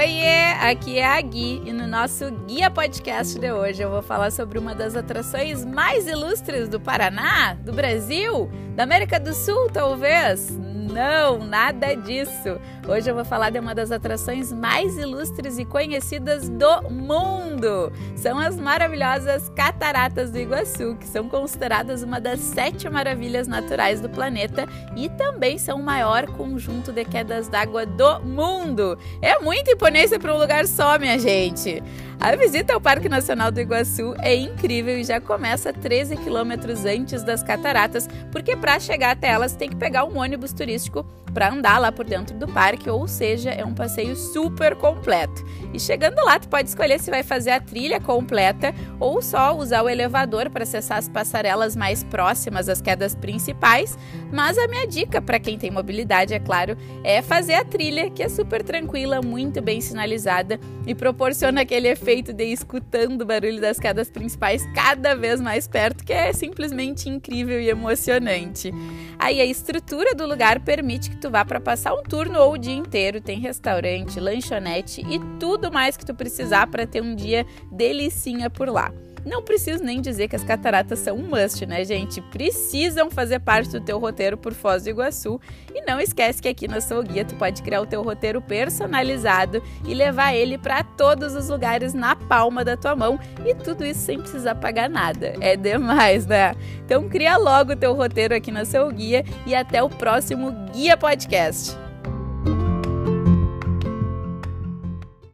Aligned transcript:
Oiê, 0.00 0.52
aqui 0.62 0.98
é 0.98 1.04
a 1.04 1.20
Gui 1.20 1.60
e 1.62 1.74
no 1.74 1.86
nosso 1.86 2.30
Guia 2.46 2.70
Podcast 2.70 3.38
de 3.38 3.52
hoje 3.52 3.82
eu 3.82 3.90
vou 3.90 4.00
falar 4.00 4.32
sobre 4.32 4.58
uma 4.58 4.74
das 4.74 4.96
atrações 4.96 5.62
mais 5.62 6.06
ilustres 6.06 6.70
do 6.70 6.80
Paraná, 6.80 7.52
do 7.52 7.70
Brasil, 7.70 8.50
da 8.74 8.84
América 8.84 9.20
do 9.20 9.34
Sul, 9.34 9.68
talvez. 9.70 10.58
Não, 10.92 11.38
nada 11.38 11.94
disso. 11.94 12.60
Hoje 12.88 13.08
eu 13.08 13.14
vou 13.14 13.24
falar 13.24 13.50
de 13.50 13.58
uma 13.58 13.74
das 13.74 13.92
atrações 13.92 14.52
mais 14.52 14.96
ilustres 14.98 15.58
e 15.58 15.64
conhecidas 15.64 16.48
do 16.48 16.90
mundo. 16.90 17.92
São 18.16 18.38
as 18.38 18.56
maravilhosas 18.56 19.48
Cataratas 19.50 20.30
do 20.30 20.38
Iguaçu, 20.38 20.96
que 20.98 21.06
são 21.06 21.28
consideradas 21.28 22.02
uma 22.02 22.20
das 22.20 22.40
sete 22.40 22.88
maravilhas 22.90 23.46
naturais 23.46 24.00
do 24.00 24.08
planeta 24.08 24.66
e 24.96 25.08
também 25.10 25.58
são 25.58 25.78
o 25.78 25.82
maior 25.82 26.26
conjunto 26.26 26.92
de 26.92 27.04
quedas 27.04 27.48
d'água 27.48 27.86
do 27.86 28.20
mundo. 28.20 28.98
É 29.22 29.38
muita 29.38 29.72
imponência 29.72 30.18
para 30.18 30.34
um 30.34 30.38
lugar 30.38 30.66
só, 30.66 30.98
minha 30.98 31.18
gente. 31.18 31.82
A 32.20 32.36
visita 32.36 32.74
ao 32.74 32.80
Parque 32.82 33.08
Nacional 33.08 33.50
do 33.50 33.62
Iguaçu 33.62 34.14
é 34.18 34.34
incrível 34.34 34.98
e 34.98 35.04
já 35.04 35.18
começa 35.18 35.72
13 35.72 36.18
quilômetros 36.18 36.84
antes 36.84 37.22
das 37.22 37.42
cataratas, 37.42 38.06
porque 38.30 38.54
para 38.54 38.78
chegar 38.78 39.12
até 39.12 39.28
elas 39.28 39.56
tem 39.56 39.70
que 39.70 39.76
pegar 39.76 40.04
um 40.04 40.18
ônibus 40.18 40.52
turístico 40.52 41.02
para 41.32 41.50
andar 41.50 41.78
lá 41.78 41.90
por 41.90 42.04
dentro 42.04 42.36
do 42.36 42.46
parque, 42.46 42.90
ou 42.90 43.08
seja, 43.08 43.50
é 43.50 43.64
um 43.64 43.72
passeio 43.72 44.14
super 44.16 44.74
completo. 44.74 45.42
E 45.72 45.80
chegando 45.80 46.16
lá, 46.22 46.38
tu 46.38 46.48
pode 46.48 46.68
escolher 46.68 47.00
se 47.00 47.10
vai 47.10 47.22
fazer 47.22 47.52
a 47.52 47.60
trilha 47.60 48.00
completa 48.00 48.74
ou 48.98 49.22
só 49.22 49.56
usar 49.56 49.82
o 49.82 49.88
elevador 49.88 50.50
para 50.50 50.64
acessar 50.64 50.98
as 50.98 51.08
passarelas 51.08 51.74
mais 51.74 52.02
próximas 52.04 52.68
às 52.68 52.82
quedas 52.82 53.14
principais. 53.14 53.96
Mas 54.30 54.58
a 54.58 54.66
minha 54.66 54.86
dica 54.86 55.22
para 55.22 55.38
quem 55.38 55.56
tem 55.56 55.70
mobilidade, 55.70 56.34
é 56.34 56.40
claro, 56.40 56.76
é 57.02 57.22
fazer 57.22 57.54
a 57.54 57.64
trilha, 57.64 58.10
que 58.10 58.22
é 58.22 58.28
super 58.28 58.62
tranquila, 58.62 59.22
muito 59.22 59.62
bem 59.62 59.80
sinalizada 59.80 60.58
e 60.86 60.94
proporciona 60.94 61.62
aquele 61.62 61.88
efeito 61.88 62.09
de 62.32 62.44
ir 62.44 62.52
escutando 62.52 63.22
o 63.22 63.24
barulho 63.24 63.60
das 63.60 63.78
quedas 63.78 64.10
principais 64.10 64.66
cada 64.74 65.14
vez 65.14 65.40
mais 65.40 65.68
perto, 65.68 66.04
que 66.04 66.12
é 66.12 66.32
simplesmente 66.32 67.08
incrível 67.08 67.60
e 67.60 67.68
emocionante. 67.68 68.72
Aí 69.18 69.40
a 69.40 69.44
estrutura 69.44 70.14
do 70.14 70.26
lugar 70.26 70.60
permite 70.60 71.10
que 71.10 71.16
tu 71.16 71.30
vá 71.30 71.44
para 71.44 71.60
passar 71.60 71.94
um 71.94 72.02
turno 72.02 72.40
ou 72.40 72.54
o 72.54 72.58
dia 72.58 72.74
inteiro, 72.74 73.20
tem 73.20 73.38
restaurante, 73.38 74.18
lanchonete 74.18 75.02
e 75.02 75.20
tudo 75.38 75.70
mais 75.70 75.96
que 75.96 76.04
tu 76.04 76.14
precisar 76.14 76.66
para 76.66 76.86
ter 76.86 77.00
um 77.00 77.14
dia 77.14 77.46
delicinha 77.70 78.50
por 78.50 78.68
lá. 78.68 78.92
Não 79.24 79.42
preciso 79.42 79.82
nem 79.84 80.00
dizer 80.00 80.28
que 80.28 80.36
as 80.36 80.44
cataratas 80.44 80.98
são 80.98 81.16
um 81.16 81.28
must, 81.28 81.64
né, 81.66 81.84
gente? 81.84 82.20
Precisam 82.20 83.10
fazer 83.10 83.40
parte 83.40 83.70
do 83.70 83.80
teu 83.80 83.98
roteiro 83.98 84.36
por 84.36 84.54
Foz 84.54 84.84
do 84.84 84.90
Iguaçu. 84.90 85.40
E 85.74 85.82
não 85.82 86.00
esquece 86.00 86.40
que 86.40 86.48
aqui 86.48 86.66
na 86.66 86.80
sua 86.80 87.02
guia 87.02 87.24
tu 87.24 87.34
pode 87.34 87.62
criar 87.62 87.80
o 87.80 87.86
teu 87.86 88.02
roteiro 88.02 88.40
personalizado 88.40 89.62
e 89.86 89.94
levar 89.94 90.34
ele 90.34 90.56
para 90.56 90.82
todos 90.82 91.34
os 91.34 91.48
lugares 91.48 91.94
na 91.94 92.16
palma 92.16 92.64
da 92.64 92.76
tua 92.76 92.96
mão 92.96 93.18
e 93.44 93.54
tudo 93.54 93.84
isso 93.84 94.00
sem 94.00 94.18
precisar 94.18 94.54
pagar 94.54 94.88
nada. 94.88 95.34
É 95.40 95.56
demais, 95.56 96.26
né? 96.26 96.54
Então 96.84 97.08
cria 97.08 97.36
logo 97.36 97.72
o 97.72 97.76
teu 97.76 97.94
roteiro 97.94 98.34
aqui 98.34 98.50
na 98.50 98.64
seu 98.64 98.90
guia 98.90 99.24
e 99.46 99.54
até 99.54 99.82
o 99.82 99.88
próximo 99.88 100.52
Guia 100.72 100.96
Podcast. 100.96 101.89